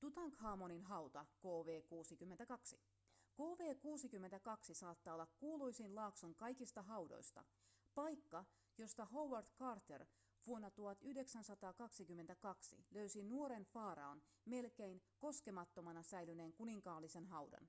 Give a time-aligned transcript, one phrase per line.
[0.00, 2.76] tutankhamonin hauta kv62.
[3.38, 7.44] kv62 saattaa olla kuuluisin laakson kaikista haudoista
[7.94, 8.44] paikka
[8.78, 10.06] josta howard carter
[10.46, 17.68] vuonna 1922 löysi nuoren faraon melkein koskemattomana säilyneen kuninkaallisen haudan